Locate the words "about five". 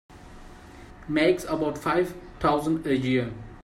1.43-2.15